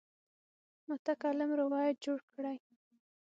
متکلم 0.87 1.49
روایت 1.61 1.95
جوړ 2.05 2.19
کړی. 2.33 2.57